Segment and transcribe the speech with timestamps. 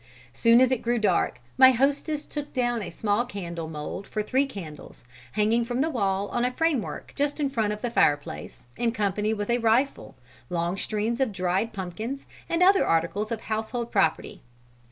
[0.33, 4.47] Soon as it grew dark my hostess took down a small candle mould for three
[4.47, 8.17] candles, hanging from the wall on a frame work just in front of the fire
[8.17, 10.15] place, in company with a rifle,
[10.49, 14.41] long strings of dried pumpkins and other articles of household property.